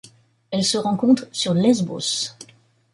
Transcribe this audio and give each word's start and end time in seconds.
Elle 0.49 0.63
se 0.65 0.79
rencontre 0.79 1.27
sur 1.31 1.53
Lesbos. 1.53 1.99